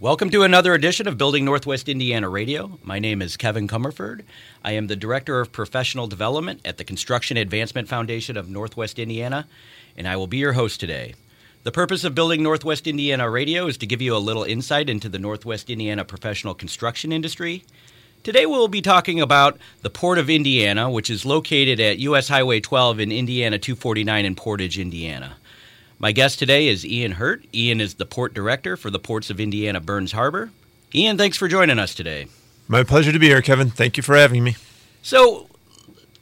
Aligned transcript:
Welcome 0.00 0.30
to 0.30 0.44
another 0.44 0.72
edition 0.72 1.06
of 1.06 1.18
Building 1.18 1.44
Northwest 1.44 1.86
Indiana 1.86 2.30
Radio. 2.30 2.78
My 2.82 2.98
name 2.98 3.20
is 3.20 3.36
Kevin 3.36 3.68
Comerford. 3.68 4.22
I 4.64 4.72
am 4.72 4.86
the 4.86 4.96
Director 4.96 5.42
of 5.42 5.52
Professional 5.52 6.06
Development 6.06 6.58
at 6.64 6.78
the 6.78 6.84
Construction 6.84 7.36
Advancement 7.36 7.86
Foundation 7.86 8.38
of 8.38 8.48
Northwest 8.48 8.98
Indiana, 8.98 9.46
and 9.98 10.08
I 10.08 10.16
will 10.16 10.26
be 10.26 10.38
your 10.38 10.54
host 10.54 10.80
today. 10.80 11.12
The 11.64 11.70
purpose 11.70 12.02
of 12.02 12.14
Building 12.14 12.42
Northwest 12.42 12.86
Indiana 12.86 13.28
Radio 13.28 13.66
is 13.66 13.76
to 13.76 13.86
give 13.86 14.00
you 14.00 14.16
a 14.16 14.24
little 14.24 14.42
insight 14.42 14.88
into 14.88 15.10
the 15.10 15.18
Northwest 15.18 15.68
Indiana 15.68 16.02
professional 16.02 16.54
construction 16.54 17.12
industry. 17.12 17.62
Today 18.22 18.46
we'll 18.46 18.68
be 18.68 18.80
talking 18.80 19.20
about 19.20 19.58
the 19.82 19.90
Port 19.90 20.16
of 20.16 20.30
Indiana, 20.30 20.90
which 20.90 21.10
is 21.10 21.26
located 21.26 21.78
at 21.78 21.98
US 21.98 22.28
Highway 22.28 22.60
12 22.60 23.00
in 23.00 23.12
Indiana 23.12 23.58
249 23.58 24.24
in 24.24 24.34
Portage, 24.34 24.78
Indiana. 24.78 25.36
My 26.02 26.12
guest 26.12 26.38
today 26.38 26.68
is 26.68 26.86
Ian 26.86 27.12
Hirt. 27.12 27.44
Ian 27.52 27.78
is 27.78 27.96
the 27.96 28.06
port 28.06 28.32
director 28.32 28.78
for 28.78 28.90
the 28.90 28.98
ports 28.98 29.28
of 29.28 29.38
Indiana 29.38 29.80
Burns 29.80 30.12
Harbor. 30.12 30.50
Ian, 30.94 31.18
thanks 31.18 31.36
for 31.36 31.46
joining 31.46 31.78
us 31.78 31.94
today. 31.94 32.26
My 32.68 32.84
pleasure 32.84 33.12
to 33.12 33.18
be 33.18 33.26
here, 33.26 33.42
Kevin. 33.42 33.68
Thank 33.68 33.98
you 33.98 34.02
for 34.02 34.16
having 34.16 34.42
me. 34.42 34.56
So, 35.02 35.46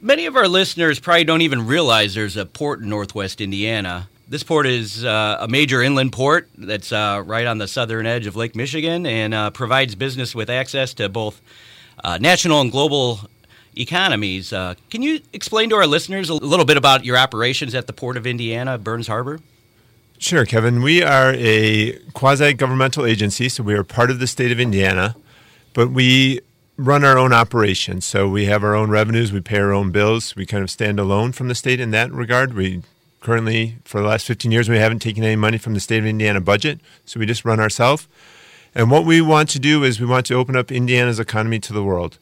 many 0.01 0.25
of 0.25 0.35
our 0.35 0.49
listeners 0.49 0.99
probably 0.99 1.23
don't 1.23 1.43
even 1.43 1.65
realize 1.65 2.13
there's 2.13 2.35
a 2.35 2.45
port 2.45 2.81
in 2.81 2.89
northwest 2.89 3.39
Indiana. 3.39 4.09
This 4.27 4.43
port 4.43 4.67
is 4.67 5.05
uh, 5.05 5.37
a 5.39 5.47
major 5.47 5.81
inland 5.81 6.11
port 6.11 6.49
that's 6.57 6.91
uh, 6.91 7.23
right 7.25 7.47
on 7.47 7.57
the 7.57 7.67
southern 7.67 8.05
edge 8.05 8.27
of 8.27 8.35
Lake 8.35 8.57
Michigan 8.57 9.05
and 9.05 9.33
uh, 9.33 9.49
provides 9.49 9.95
business 9.95 10.35
with 10.35 10.49
access 10.49 10.93
to 10.95 11.07
both 11.07 11.39
uh, 12.03 12.17
national 12.17 12.59
and 12.59 12.69
global 12.69 13.21
economies. 13.77 14.51
Uh, 14.51 14.73
can 14.89 15.01
you 15.01 15.21
explain 15.31 15.69
to 15.69 15.77
our 15.77 15.87
listeners 15.87 16.27
a 16.27 16.33
little 16.33 16.65
bit 16.65 16.75
about 16.75 17.05
your 17.05 17.15
operations 17.15 17.73
at 17.73 17.87
the 17.87 17.93
Port 17.93 18.17
of 18.17 18.27
Indiana, 18.27 18.77
Burns 18.77 19.07
Harbor? 19.07 19.39
Sure, 20.21 20.43
Kevin. 20.45 20.81
We 20.81 21.01
are 21.01 21.33
a 21.37 21.93
quasi 22.11 22.51
governmental 22.51 23.05
agency, 23.05 23.47
so 23.47 23.63
we 23.63 23.73
are 23.73 23.85
part 23.85 24.11
of 24.11 24.19
the 24.19 24.27
state 24.27 24.51
of 24.51 24.59
Indiana, 24.59 25.15
but 25.73 25.91
we 25.91 26.41
run 26.75 27.05
our 27.05 27.17
own 27.17 27.31
operations. 27.31 28.03
So 28.03 28.27
we 28.27 28.43
have 28.43 28.61
our 28.61 28.75
own 28.75 28.89
revenues, 28.89 29.31
we 29.31 29.39
pay 29.39 29.59
our 29.59 29.71
own 29.71 29.91
bills, 29.91 30.35
we 30.35 30.45
kind 30.45 30.61
of 30.61 30.69
stand 30.69 30.99
alone 30.99 31.31
from 31.31 31.47
the 31.47 31.55
state 31.55 31.79
in 31.79 31.91
that 31.91 32.11
regard. 32.11 32.53
We 32.53 32.81
currently, 33.21 33.77
for 33.85 34.01
the 34.01 34.07
last 34.09 34.27
15 34.27 34.51
years, 34.51 34.67
we 34.67 34.77
haven't 34.77 34.99
taken 34.99 35.23
any 35.23 35.37
money 35.37 35.57
from 35.57 35.73
the 35.73 35.79
state 35.79 35.99
of 35.99 36.05
Indiana 36.05 36.41
budget, 36.41 36.81
so 37.05 37.17
we 37.17 37.25
just 37.25 37.45
run 37.45 37.61
ourselves. 37.61 38.09
And 38.75 38.91
what 38.91 39.05
we 39.05 39.21
want 39.21 39.47
to 39.51 39.59
do 39.59 39.85
is 39.85 40.01
we 40.01 40.05
want 40.05 40.25
to 40.25 40.35
open 40.35 40.57
up 40.57 40.69
Indiana's 40.69 41.21
economy 41.21 41.59
to 41.59 41.71
the 41.71 41.83
world. 41.83 42.19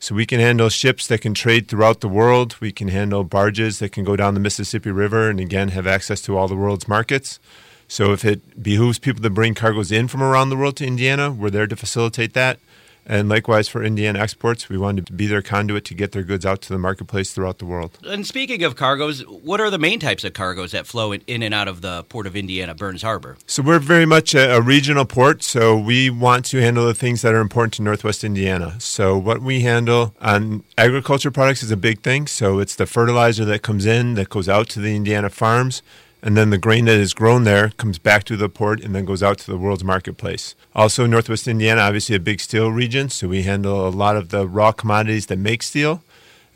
So 0.00 0.14
we 0.14 0.26
can 0.26 0.38
handle 0.38 0.68
ships 0.68 1.08
that 1.08 1.22
can 1.22 1.34
trade 1.34 1.68
throughout 1.68 2.00
the 2.00 2.08
world. 2.08 2.56
We 2.60 2.70
can 2.70 2.88
handle 2.88 3.24
barges 3.24 3.80
that 3.80 3.90
can 3.90 4.04
go 4.04 4.14
down 4.14 4.34
the 4.34 4.40
Mississippi 4.40 4.90
River 4.92 5.28
and 5.28 5.40
again 5.40 5.68
have 5.68 5.86
access 5.86 6.20
to 6.22 6.36
all 6.36 6.46
the 6.46 6.56
world's 6.56 6.86
markets. 6.86 7.40
So 7.88 8.12
if 8.12 8.24
it 8.24 8.62
behooves 8.62 8.98
people 8.98 9.22
to 9.22 9.30
bring 9.30 9.54
cargoes 9.54 9.90
in 9.90 10.08
from 10.08 10.22
around 10.22 10.50
the 10.50 10.56
world 10.56 10.76
to 10.76 10.86
Indiana, 10.86 11.32
we're 11.32 11.50
there 11.50 11.66
to 11.66 11.74
facilitate 11.74 12.34
that. 12.34 12.60
And 13.08 13.30
likewise 13.30 13.68
for 13.68 13.82
Indiana 13.82 14.18
exports, 14.18 14.68
we 14.68 14.76
wanted 14.76 15.06
to 15.06 15.14
be 15.14 15.26
their 15.26 15.40
conduit 15.40 15.86
to 15.86 15.94
get 15.94 16.12
their 16.12 16.22
goods 16.22 16.44
out 16.44 16.60
to 16.62 16.72
the 16.74 16.78
marketplace 16.78 17.32
throughout 17.32 17.58
the 17.58 17.64
world. 17.64 17.98
And 18.04 18.26
speaking 18.26 18.62
of 18.62 18.76
cargoes, 18.76 19.22
what 19.26 19.60
are 19.62 19.70
the 19.70 19.78
main 19.78 19.98
types 19.98 20.24
of 20.24 20.34
cargoes 20.34 20.72
that 20.72 20.86
flow 20.86 21.14
in 21.14 21.42
and 21.42 21.54
out 21.54 21.68
of 21.68 21.80
the 21.80 22.04
Port 22.04 22.26
of 22.26 22.36
Indiana, 22.36 22.74
Burns 22.74 23.00
Harbor? 23.00 23.38
So 23.46 23.62
we're 23.62 23.78
very 23.78 24.04
much 24.04 24.34
a, 24.34 24.56
a 24.56 24.60
regional 24.60 25.06
port, 25.06 25.42
so 25.42 25.76
we 25.76 26.10
want 26.10 26.44
to 26.46 26.60
handle 26.60 26.84
the 26.84 26.94
things 26.94 27.22
that 27.22 27.32
are 27.32 27.40
important 27.40 27.74
to 27.74 27.82
Northwest 27.82 28.24
Indiana. 28.24 28.76
So 28.78 29.16
what 29.16 29.40
we 29.40 29.62
handle 29.62 30.14
on 30.20 30.64
agriculture 30.76 31.30
products 31.30 31.62
is 31.62 31.70
a 31.70 31.76
big 31.78 32.02
thing. 32.02 32.26
So 32.26 32.58
it's 32.58 32.76
the 32.76 32.86
fertilizer 32.86 33.46
that 33.46 33.62
comes 33.62 33.86
in 33.86 34.14
that 34.14 34.28
goes 34.28 34.50
out 34.50 34.68
to 34.70 34.80
the 34.80 34.94
Indiana 34.94 35.30
farms 35.30 35.82
and 36.22 36.36
then 36.36 36.50
the 36.50 36.58
grain 36.58 36.86
that 36.86 36.98
is 36.98 37.14
grown 37.14 37.44
there 37.44 37.70
comes 37.70 37.98
back 37.98 38.24
to 38.24 38.36
the 38.36 38.48
port 38.48 38.82
and 38.82 38.94
then 38.94 39.04
goes 39.04 39.22
out 39.22 39.38
to 39.38 39.50
the 39.50 39.56
world's 39.56 39.84
marketplace. 39.84 40.54
Also, 40.74 41.06
Northwest 41.06 41.46
Indiana, 41.46 41.80
obviously 41.82 42.16
a 42.16 42.20
big 42.20 42.40
steel 42.40 42.70
region, 42.70 43.08
so 43.08 43.28
we 43.28 43.42
handle 43.42 43.86
a 43.86 43.90
lot 43.90 44.16
of 44.16 44.30
the 44.30 44.46
raw 44.46 44.72
commodities 44.72 45.26
that 45.26 45.38
make 45.38 45.62
steel 45.62 46.02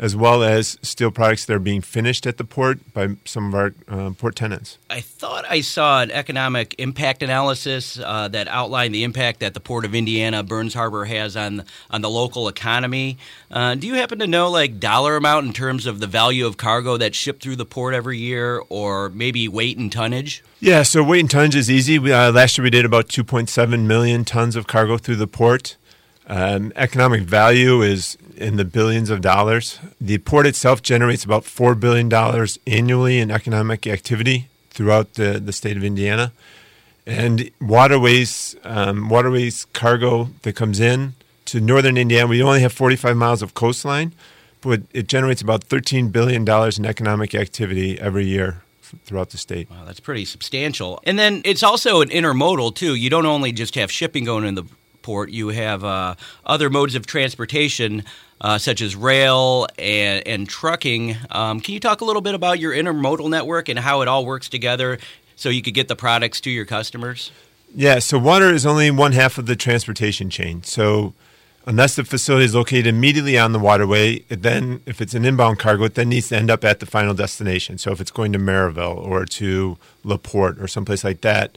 as 0.03 0.17
well 0.17 0.43
as 0.43 0.77
steel 0.83 1.13
products 1.13 1.45
that 1.45 1.55
are 1.55 1.61
being 1.61 1.81
finished 1.81 2.27
at 2.27 2.37
the 2.37 2.43
port 2.43 2.93
by 2.93 3.15
some 3.25 3.47
of 3.47 3.55
our 3.55 3.73
uh, 3.87 4.11
port 4.11 4.35
tenants. 4.35 4.77
I 4.91 5.01
thought 5.01 5.45
I 5.49 5.61
saw 5.61 6.03
an 6.03 6.11
economic 6.11 6.75
impact 6.77 7.23
analysis 7.23 8.01
uh, 8.01 8.27
that 8.27 8.49
outlined 8.49 8.93
the 8.93 9.05
impact 9.05 9.39
that 9.41 9.55
the 9.55 9.61
Port 9.61 9.85
of 9.85 9.95
Indiana 9.95 10.43
Burns 10.43 10.75
Harbor 10.75 11.05
has 11.05 11.37
on 11.37 11.65
on 11.89 12.01
the 12.01 12.11
local 12.11 12.49
economy. 12.49 13.17
Uh, 13.49 13.77
do 13.77 13.87
you 13.87 13.95
happen 13.95 14.19
to 14.19 14.27
know 14.27 14.51
like 14.51 14.81
dollar 14.81 15.17
amount 15.17 15.47
in 15.47 15.53
terms 15.53 15.87
of 15.87 16.01
the 16.01 16.09
value 16.09 16.47
of 16.47 16.57
cargo 16.57 16.97
that's 16.97 17.17
shipped 17.17 17.41
through 17.41 17.57
the 17.57 17.65
port 17.65 17.95
every 17.95 18.19
year, 18.19 18.61
or 18.69 19.09
maybe 19.11 19.47
weight 19.47 19.79
and 19.79 19.93
tonnage? 19.93 20.43
Yeah, 20.59 20.83
so 20.83 21.05
weight 21.05 21.21
and 21.21 21.31
tonnage 21.31 21.55
is 21.55 21.71
easy. 21.71 22.01
We, 22.01 22.13
uh, 22.13 22.33
last 22.33 22.59
year 22.59 22.65
we 22.65 22.71
did 22.71 22.85
about 22.85 23.07
2.7 23.07 23.87
million 23.87 24.25
tons 24.25 24.57
of 24.57 24.67
cargo 24.67 24.99
through 24.99 25.17
the 25.17 25.29
port. 25.29 25.77
Um, 26.27 26.73
economic 26.77 27.23
value 27.23 27.83
is 27.83 28.17
in 28.37 28.57
the 28.57 28.65
billions 28.65 29.11
of 29.11 29.21
dollars. 29.21 29.79
The 30.01 30.19
port 30.19 30.47
itself 30.47 30.83
generates 30.83 31.25
about 31.25 31.45
$4 31.45 31.79
billion 31.79 32.13
annually 32.67 33.19
in 33.19 33.31
economic 33.31 33.87
activity 33.87 34.49
throughout 34.71 35.15
the, 35.15 35.41
the 35.41 35.53
state 35.53 35.77
of 35.77 35.85
Indiana. 35.85 36.33
And 37.07 37.51
waterways, 37.61 38.57
um, 38.65 39.09
waterways 39.09 39.67
cargo 39.73 40.31
that 40.43 40.55
comes 40.55 40.79
in 40.79 41.15
to 41.47 41.61
northern 41.61 41.97
Indiana, 41.97 42.29
we 42.29 42.43
only 42.43 42.61
have 42.61 42.73
45 42.73 43.17
miles 43.17 43.43
of 43.43 43.55
coastline, 43.55 44.15
but 44.61 44.83
it 44.93 45.09
generates 45.09 45.43
about 45.43 45.69
$13 45.69 46.13
billion 46.13 46.49
in 46.49 46.87
economic 46.87 47.35
activity 47.35 48.01
every 48.01 48.25
year 48.25 48.63
throughout 49.05 49.31
the 49.31 49.39
state. 49.39 49.71
Wow, 49.71 49.85
that's 49.85 50.01
pretty 50.01 50.25
substantial. 50.25 51.01
And 51.05 51.19
then 51.19 51.43
it's 51.45 51.63
also 51.63 52.01
an 52.01 52.11
intermodal, 52.11 52.75
too. 52.75 52.95
You 52.95 53.11
don't 53.11 53.27
only 53.27 53.53
just 53.53 53.75
have 53.75 53.91
shipping 53.91 54.25
going 54.25 54.45
in 54.45 54.55
the 54.55 54.65
port, 55.03 55.31
you 55.31 55.49
have 55.49 55.85
uh, 55.85 56.15
other 56.47 56.71
modes 56.71 56.95
of 56.95 57.07
transportation. 57.07 58.05
Uh, 58.41 58.59
such 58.59 58.81
as 58.81 58.97
rail 58.97 59.69
and, 59.79 60.27
and 60.27 60.49
trucking. 60.49 61.15
Um, 61.31 61.61
can 61.61 61.75
you 61.75 61.79
talk 61.79 62.01
a 62.01 62.05
little 62.05 62.21
bit 62.21 62.35
about 62.35 62.59
your 62.59 62.73
intermodal 62.73 63.31
network 63.31 63.69
and 63.69 63.79
how 63.79 64.01
it 64.01 64.09
all 64.09 64.27
works 64.27 64.49
together 64.49 64.99
so 65.37 65.49
you 65.49 65.63
could 65.63 65.75
get 65.75 65.87
the 65.87 65.95
products 65.95 66.41
to 66.41 66.51
your 66.51 66.65
customers? 66.65 67.31
Yeah, 67.73 68.01
so 68.01 68.19
water 68.19 68.53
is 68.53 68.67
only 68.67 68.91
one 68.91 69.13
half 69.13 69.39
of 69.39 69.47
the 69.47 69.55
transportation 69.55 70.29
chain. 70.29 70.65
So 70.65 71.15
unless 71.67 71.95
the 71.95 72.05
facility 72.05 72.45
is 72.45 72.55
located 72.55 72.89
immediately 72.89 73.39
on 73.39 73.53
the 73.53 73.59
waterway, 73.59 74.21
then 74.29 74.83
if 74.87 75.01
it's 75.01 75.15
an 75.15 75.25
inbound 75.25 75.59
cargo, 75.59 75.85
it 75.85 75.95
then 75.95 76.09
needs 76.09 76.29
to 76.31 76.37
end 76.37 76.51
up 76.51 76.65
at 76.65 76.81
the 76.81 76.87
final 76.87 77.15
destination. 77.15 77.79
So 77.79 77.93
if 77.93 78.01
it's 78.01 78.11
going 78.11 78.33
to 78.33 78.39
Merrillville 78.39 78.97
or 78.97 79.25
to 79.25 79.79
LaPorte 80.05 80.61
or 80.61 80.67
someplace 80.67 81.05
like 81.05 81.21
that, 81.21 81.57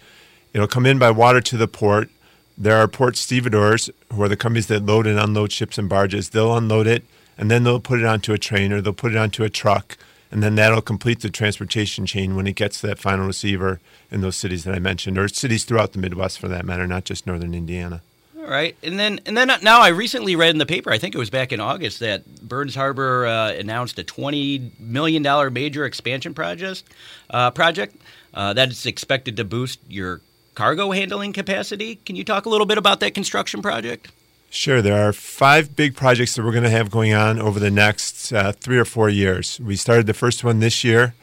it'll 0.54 0.68
come 0.68 0.86
in 0.86 1.00
by 1.00 1.12
water 1.12 1.42
to 1.42 1.58
the 1.58 1.68
port 1.68 2.10
there 2.58 2.78
are 2.78 2.88
port 2.88 3.18
stevedores, 3.18 3.90
who 4.14 4.22
are 4.24 4.30
the 4.30 4.38
companies 4.38 4.68
that 4.68 4.86
load 4.86 5.08
and 5.08 5.20
unload 5.20 5.52
ships 5.52 5.78
and 5.78 5.90
barges. 5.90 6.30
They'll 6.30 6.56
unload 6.56 6.88
it, 6.88 7.04
and 7.38 7.52
then 7.52 7.64
they'll 7.64 7.80
put 7.80 8.00
it 8.00 8.06
onto 8.06 8.34
a 8.34 8.38
train 8.38 8.72
or 8.72 8.82
they'll 8.82 8.94
put 8.94 9.12
it 9.12 9.18
onto 9.18 9.44
a 9.44 9.50
truck, 9.50 9.98
and 10.32 10.42
then 10.42 10.56
that'll 10.56 10.82
complete 10.82 11.22
the 11.22 11.30
transportation 11.30 12.06
chain 12.06 12.36
when 12.36 12.48
it 12.48 12.56
gets 12.56 12.82
to 12.82 12.88
that 12.88 13.00
final 13.00 13.28
receiver 13.28 13.80
in 14.10 14.22
those 14.22 14.36
cities 14.36 14.64
that 14.64 14.76
I 14.76 14.80
mentioned, 14.80 15.18
or 15.18 15.28
cities 15.28 15.66
throughout 15.66 15.94
the 15.94 16.00
Midwest 16.00 16.40
for 16.40 16.48
that 16.48 16.66
matter, 16.66 16.88
not 16.88 17.06
just 17.06 17.28
northern 17.28 17.54
Indiana. 17.54 18.02
All 18.38 18.52
right, 18.52 18.76
and 18.84 19.00
then 19.00 19.20
and 19.26 19.36
then 19.36 19.48
now 19.64 19.82
I 19.82 19.88
recently 19.88 20.36
read 20.36 20.52
in 20.52 20.60
the 20.60 20.68
paper, 20.68 20.92
I 20.92 21.00
think 21.00 21.16
it 21.16 21.18
was 21.18 21.32
back 21.32 21.52
in 21.52 21.60
August, 21.60 22.00
that 22.02 22.48
Burns 22.48 22.76
Harbor 22.76 23.26
uh, 23.26 23.52
announced 23.54 23.98
a 23.98 24.04
twenty 24.04 24.72
million 24.80 25.24
dollar 25.24 25.50
major 25.50 25.84
expansion 25.84 26.36
project 26.36 26.84
uh, 27.32 27.50
project 27.50 27.96
uh, 28.36 28.54
that 28.54 28.70
is 28.70 28.86
expected 28.86 29.38
to 29.38 29.46
boost 29.46 29.80
your 29.90 30.22
cargo 30.56 30.92
handling 30.92 31.34
capacity. 31.34 31.96
Can 31.98 32.16
you 32.16 32.24
talk 32.24 32.46
a 32.46 32.50
little 32.50 32.66
bit 32.66 32.78
about 32.78 33.00
that 33.02 33.14
construction 33.14 33.62
project? 33.62 34.12
Sure. 34.50 34.82
There 34.82 35.08
are 35.08 35.12
five 35.12 35.76
big 35.76 35.96
projects 35.96 36.36
that 36.36 36.46
we're 36.46 36.52
going 36.52 36.64
to 36.64 36.70
have 36.70 36.90
going 36.90 37.14
on 37.14 37.40
over 37.40 37.60
the 37.60 37.70
next 37.70 38.32
uh, 38.32 38.54
three 38.54 38.78
or 38.78 38.86
four 38.86 39.10
years. 39.10 39.60
We 39.60 39.76
started 39.76 40.08
the 40.08 40.14
first 40.14 40.44
one 40.44 40.60
this 40.60 40.84
year. 40.84 41.14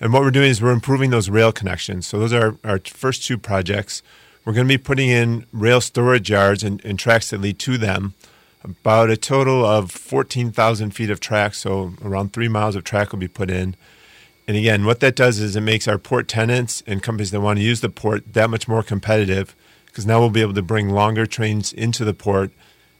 And 0.00 0.12
what 0.12 0.22
we're 0.22 0.32
doing 0.32 0.50
is 0.50 0.60
we're 0.60 0.72
improving 0.72 1.10
those 1.10 1.30
rail 1.30 1.52
connections. 1.52 2.08
So 2.08 2.18
those 2.18 2.32
are 2.32 2.56
our 2.64 2.80
first 2.80 3.24
two 3.24 3.38
projects. 3.38 4.02
We're 4.44 4.52
going 4.52 4.66
to 4.66 4.74
be 4.74 4.82
putting 4.82 5.08
in 5.08 5.46
rail 5.52 5.80
storage 5.80 6.28
yards 6.28 6.64
and, 6.64 6.84
and 6.84 6.98
tracks 6.98 7.30
that 7.30 7.40
lead 7.40 7.60
to 7.60 7.78
them. 7.78 8.14
About 8.64 9.10
a 9.10 9.16
total 9.16 9.64
of 9.64 9.90
14,000 9.92 10.90
feet 10.90 11.10
of 11.10 11.20
track, 11.20 11.54
so 11.54 11.94
around 12.04 12.32
three 12.32 12.48
miles 12.48 12.74
of 12.74 12.84
track 12.84 13.12
will 13.12 13.18
be 13.18 13.28
put 13.28 13.50
in. 13.50 13.76
And 14.48 14.56
again, 14.56 14.84
what 14.84 15.00
that 15.00 15.14
does 15.14 15.38
is 15.38 15.54
it 15.54 15.60
makes 15.60 15.86
our 15.86 15.98
port 15.98 16.28
tenants 16.28 16.82
and 16.86 17.02
companies 17.02 17.30
that 17.30 17.40
want 17.40 17.58
to 17.58 17.64
use 17.64 17.80
the 17.80 17.88
port 17.88 18.32
that 18.32 18.50
much 18.50 18.66
more 18.66 18.82
competitive 18.82 19.54
because 19.86 20.06
now 20.06 20.18
we'll 20.20 20.30
be 20.30 20.40
able 20.40 20.54
to 20.54 20.62
bring 20.62 20.90
longer 20.90 21.26
trains 21.26 21.72
into 21.72 22.04
the 22.04 22.14
port 22.14 22.50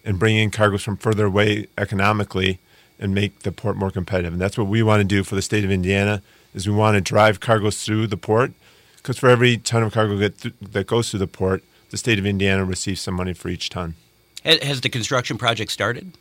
and 0.05 0.19
bring 0.19 0.37
in 0.37 0.50
cargoes 0.50 0.83
from 0.83 0.97
further 0.97 1.27
away 1.27 1.67
economically 1.79 2.59
and 2.99 3.15
make 3.15 3.41
the 3.41 3.50
port 3.50 3.77
more 3.77 3.91
competitive. 3.91 4.33
And 4.33 4.41
that's 4.41 4.59
what 4.59 4.69
we 4.69 4.83
want 4.83 5.00
to 5.00 5.05
do 5.05 5.25
for 5.25 5.35
the 5.35 5.43
state 5.43 5.65
of 5.65 5.71
Indiana 5.71 6.23
is 6.55 6.69
we 6.69 6.75
want 6.75 6.94
to 6.97 7.00
drive 7.00 7.41
cargoes 7.41 7.83
through 7.83 8.06
the 8.06 8.17
port 8.17 8.53
because 8.97 9.19
for 9.19 9.29
every 9.29 9.56
ton 9.56 9.83
of 9.83 9.93
cargo 9.93 10.17
th- 10.17 10.55
that 10.61 10.87
goes 10.87 11.11
through 11.11 11.21
the 11.21 11.27
port, 11.27 11.65
the 11.91 11.97
state 11.97 12.19
of 12.19 12.27
Indiana 12.27 12.65
receives 12.65 13.00
some 13.00 13.15
money 13.15 13.33
for 13.33 13.49
each 13.49 13.69
ton. 13.69 13.95
Has 14.44 14.81
the 14.81 14.89
construction 14.89 15.39
project 15.39 15.71
started? 15.71 16.12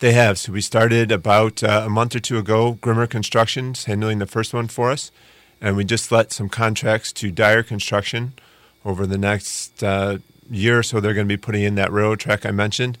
They 0.00 0.12
have. 0.12 0.38
So 0.38 0.52
we 0.52 0.60
started 0.60 1.10
about 1.10 1.62
uh, 1.62 1.82
a 1.86 1.90
month 1.90 2.14
or 2.14 2.20
two 2.20 2.38
ago. 2.38 2.78
Grimmer 2.80 3.06
Construction's 3.06 3.84
handling 3.84 4.18
the 4.18 4.26
first 4.26 4.52
one 4.52 4.68
for 4.68 4.90
us, 4.90 5.10
and 5.60 5.76
we 5.76 5.84
just 5.84 6.12
let 6.12 6.32
some 6.32 6.48
contracts 6.48 7.12
to 7.14 7.30
Dyer 7.30 7.62
Construction 7.62 8.34
over 8.84 9.06
the 9.06 9.18
next 9.18 9.82
uh, 9.82 10.18
year 10.50 10.78
or 10.78 10.82
so, 10.82 11.00
they're 11.00 11.14
going 11.14 11.26
to 11.26 11.32
be 11.32 11.40
putting 11.40 11.62
in 11.62 11.74
that 11.76 11.92
railroad 11.92 12.20
track 12.20 12.44
I 12.44 12.50
mentioned. 12.50 12.98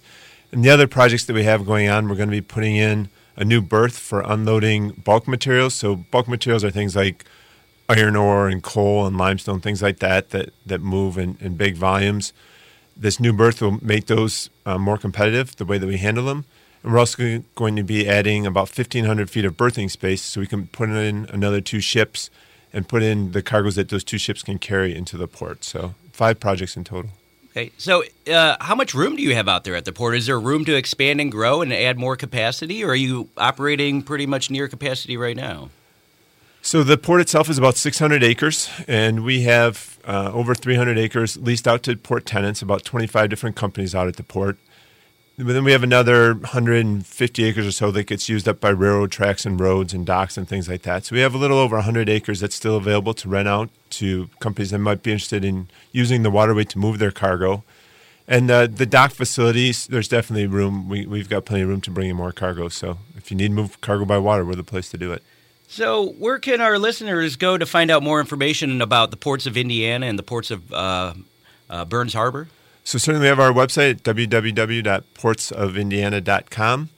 And 0.52 0.64
the 0.64 0.70
other 0.70 0.86
projects 0.86 1.24
that 1.26 1.34
we 1.34 1.44
have 1.44 1.66
going 1.66 1.88
on, 1.88 2.08
we're 2.08 2.16
going 2.16 2.28
to 2.28 2.36
be 2.36 2.40
putting 2.40 2.76
in 2.76 3.08
a 3.36 3.44
new 3.44 3.60
berth 3.60 3.98
for 3.98 4.20
unloading 4.20 4.90
bulk 4.90 5.28
materials. 5.28 5.74
So 5.74 5.96
bulk 5.96 6.28
materials 6.28 6.64
are 6.64 6.70
things 6.70 6.96
like 6.96 7.24
iron 7.88 8.16
ore 8.16 8.48
and 8.48 8.62
coal 8.62 9.06
and 9.06 9.16
limestone, 9.16 9.60
things 9.60 9.82
like 9.82 9.98
that 9.98 10.30
that, 10.30 10.50
that 10.66 10.80
move 10.80 11.18
in, 11.18 11.38
in 11.40 11.56
big 11.56 11.76
volumes. 11.76 12.32
This 13.00 13.18
new 13.18 13.32
berth 13.32 13.62
will 13.62 13.78
make 13.82 14.06
those 14.06 14.50
uh, 14.66 14.76
more 14.76 14.98
competitive, 14.98 15.56
the 15.56 15.64
way 15.64 15.78
that 15.78 15.86
we 15.86 15.96
handle 15.96 16.26
them. 16.26 16.44
And 16.82 16.92
we're 16.92 16.98
also 16.98 17.42
going 17.54 17.74
to 17.76 17.82
be 17.82 18.06
adding 18.06 18.46
about 18.46 18.68
1,500 18.68 19.30
feet 19.30 19.46
of 19.46 19.56
berthing 19.56 19.88
space 19.88 20.20
so 20.20 20.38
we 20.38 20.46
can 20.46 20.66
put 20.66 20.90
in 20.90 21.26
another 21.30 21.62
two 21.62 21.80
ships 21.80 22.28
and 22.74 22.86
put 22.86 23.02
in 23.02 23.32
the 23.32 23.42
cargoes 23.42 23.76
that 23.76 23.88
those 23.88 24.04
two 24.04 24.18
ships 24.18 24.42
can 24.42 24.58
carry 24.58 24.94
into 24.94 25.16
the 25.16 25.26
port. 25.26 25.64
So 25.64 25.94
five 26.12 26.38
projects 26.40 26.76
in 26.76 26.84
total. 26.84 27.12
Okay, 27.52 27.72
so 27.78 28.04
uh, 28.30 28.56
how 28.60 28.74
much 28.74 28.94
room 28.94 29.16
do 29.16 29.22
you 29.22 29.34
have 29.34 29.48
out 29.48 29.64
there 29.64 29.74
at 29.74 29.86
the 29.86 29.92
port? 29.92 30.14
Is 30.14 30.26
there 30.26 30.38
room 30.38 30.66
to 30.66 30.76
expand 30.76 31.22
and 31.22 31.32
grow 31.32 31.62
and 31.62 31.72
add 31.72 31.98
more 31.98 32.16
capacity, 32.16 32.84
or 32.84 32.90
are 32.90 32.94
you 32.94 33.30
operating 33.38 34.02
pretty 34.02 34.26
much 34.26 34.50
near 34.50 34.68
capacity 34.68 35.16
right 35.16 35.36
now? 35.36 35.70
So 36.62 36.82
the 36.82 36.98
port 36.98 37.22
itself 37.22 37.48
is 37.48 37.56
about 37.56 37.76
600 37.76 38.22
acres, 38.22 38.68
and 38.86 39.24
we 39.24 39.42
have 39.42 39.98
uh, 40.04 40.30
over 40.32 40.54
300 40.54 40.98
acres 40.98 41.38
leased 41.38 41.66
out 41.66 41.82
to 41.84 41.96
port 41.96 42.26
tenants, 42.26 42.60
about 42.60 42.84
25 42.84 43.30
different 43.30 43.56
companies 43.56 43.94
out 43.94 44.08
at 44.08 44.16
the 44.16 44.22
port. 44.22 44.58
But 45.38 45.54
then 45.54 45.64
we 45.64 45.72
have 45.72 45.82
another 45.82 46.34
150 46.34 47.44
acres 47.44 47.66
or 47.66 47.72
so 47.72 47.90
that 47.92 48.04
gets 48.04 48.28
used 48.28 48.46
up 48.46 48.60
by 48.60 48.68
railroad 48.68 49.10
tracks 49.10 49.46
and 49.46 49.58
roads 49.58 49.94
and 49.94 50.04
docks 50.04 50.36
and 50.36 50.46
things 50.46 50.68
like 50.68 50.82
that. 50.82 51.06
So 51.06 51.16
we 51.16 51.20
have 51.20 51.34
a 51.34 51.38
little 51.38 51.56
over 51.56 51.76
100 51.76 52.10
acres 52.10 52.40
that's 52.40 52.54
still 52.54 52.76
available 52.76 53.14
to 53.14 53.28
rent 53.28 53.48
out 53.48 53.70
to 53.90 54.28
companies 54.38 54.70
that 54.70 54.80
might 54.80 55.02
be 55.02 55.12
interested 55.12 55.42
in 55.42 55.68
using 55.92 56.22
the 56.24 56.30
waterway 56.30 56.64
to 56.64 56.78
move 56.78 56.98
their 56.98 57.10
cargo. 57.10 57.64
And 58.28 58.50
uh, 58.50 58.66
the 58.66 58.84
dock 58.84 59.12
facilities, 59.12 59.86
there's 59.86 60.08
definitely 60.08 60.46
room. 60.46 60.90
We, 60.90 61.06
we've 61.06 61.30
got 61.30 61.46
plenty 61.46 61.62
of 61.62 61.70
room 61.70 61.80
to 61.82 61.90
bring 61.90 62.10
in 62.10 62.16
more 62.16 62.32
cargo. 62.32 62.68
So 62.68 62.98
if 63.16 63.30
you 63.30 63.36
need 63.38 63.48
to 63.48 63.54
move 63.54 63.80
cargo 63.80 64.04
by 64.04 64.18
water, 64.18 64.44
we're 64.44 64.56
the 64.56 64.62
place 64.62 64.90
to 64.90 64.98
do 64.98 65.10
it. 65.10 65.22
So, 65.72 66.08
where 66.18 66.40
can 66.40 66.60
our 66.60 66.80
listeners 66.80 67.36
go 67.36 67.56
to 67.56 67.64
find 67.64 67.92
out 67.92 68.02
more 68.02 68.18
information 68.18 68.82
about 68.82 69.12
the 69.12 69.16
ports 69.16 69.46
of 69.46 69.56
Indiana 69.56 70.06
and 70.06 70.18
the 70.18 70.24
ports 70.24 70.50
of 70.50 70.72
uh, 70.72 71.14
uh, 71.70 71.84
Burns 71.84 72.12
Harbor? 72.12 72.48
So 72.82 72.98
certainly 72.98 73.26
we 73.26 73.28
have 73.28 73.38
our 73.38 73.52
website, 73.52 74.02
www.portsofindiana.com. 74.02 76.88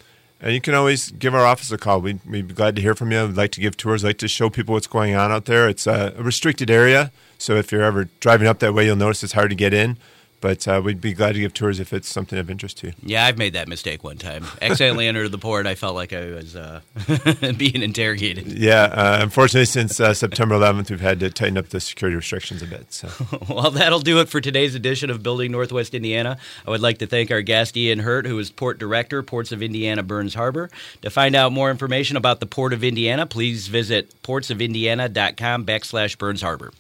And 0.40 0.54
you 0.54 0.62
can 0.62 0.72
always 0.72 1.10
give 1.10 1.34
our 1.34 1.44
office 1.44 1.70
a 1.70 1.76
call. 1.76 2.00
We'd, 2.00 2.24
we'd, 2.24 2.48
be 2.48 2.54
glad 2.54 2.74
to 2.76 2.82
hear 2.82 2.94
from 2.94 3.12
you. 3.12 3.26
We'd 3.26 3.36
like 3.36 3.52
to 3.52 3.60
give 3.60 3.76
tours, 3.76 4.04
like 4.04 4.16
to 4.16 4.26
show 4.26 4.48
people 4.48 4.72
what's 4.72 4.86
going 4.86 5.14
on 5.14 5.30
out 5.30 5.44
there. 5.44 5.68
It's 5.68 5.86
a 5.86 6.14
restricted 6.16 6.70
area, 6.70 7.12
so 7.36 7.56
if 7.56 7.72
you're 7.72 7.82
ever 7.82 8.08
driving 8.20 8.48
up 8.48 8.60
that 8.60 8.72
way, 8.72 8.86
you'll 8.86 8.96
notice 8.96 9.22
it's 9.22 9.34
hard 9.34 9.50
to 9.50 9.56
get 9.56 9.74
in. 9.74 9.98
But 10.42 10.66
uh, 10.66 10.82
we'd 10.84 11.00
be 11.00 11.14
glad 11.14 11.34
to 11.34 11.40
give 11.40 11.54
tours 11.54 11.78
if 11.78 11.92
it's 11.92 12.08
something 12.08 12.36
of 12.36 12.50
interest 12.50 12.78
to 12.78 12.88
you. 12.88 12.92
Yeah, 13.04 13.24
I've 13.24 13.38
made 13.38 13.52
that 13.52 13.68
mistake 13.68 14.02
one 14.02 14.18
time. 14.18 14.44
Accidentally 14.60 15.06
entered 15.08 15.28
the 15.30 15.38
port. 15.38 15.68
I 15.68 15.76
felt 15.76 15.94
like 15.94 16.12
I 16.12 16.26
was 16.30 16.56
uh, 16.56 16.80
being 17.56 17.80
interrogated. 17.80 18.48
Yeah, 18.48 18.82
uh, 18.82 19.18
unfortunately, 19.22 19.66
since 19.66 20.00
uh, 20.00 20.12
September 20.12 20.56
11th, 20.56 20.90
we've 20.90 21.00
had 21.00 21.20
to 21.20 21.30
tighten 21.30 21.56
up 21.56 21.68
the 21.68 21.78
security 21.78 22.16
restrictions 22.16 22.60
a 22.60 22.66
bit. 22.66 22.92
So. 22.92 23.08
well, 23.48 23.70
that'll 23.70 24.00
do 24.00 24.18
it 24.18 24.28
for 24.28 24.40
today's 24.40 24.74
edition 24.74 25.10
of 25.10 25.22
Building 25.22 25.52
Northwest 25.52 25.94
Indiana. 25.94 26.38
I 26.66 26.70
would 26.70 26.82
like 26.82 26.98
to 26.98 27.06
thank 27.06 27.30
our 27.30 27.42
guest, 27.42 27.76
Ian 27.76 28.00
Hirt, 28.00 28.26
who 28.26 28.36
is 28.40 28.50
Port 28.50 28.80
Director, 28.80 29.22
Ports 29.22 29.52
of 29.52 29.62
Indiana, 29.62 30.02
Burns 30.02 30.34
Harbor. 30.34 30.70
To 31.02 31.10
find 31.10 31.36
out 31.36 31.52
more 31.52 31.70
information 31.70 32.16
about 32.16 32.40
the 32.40 32.46
Port 32.46 32.72
of 32.72 32.82
Indiana, 32.82 33.26
please 33.26 33.68
visit 33.68 34.12
portsofindiana.com 34.24 35.64
backslash 35.64 36.18
Burns 36.18 36.42
Harbor. 36.42 36.72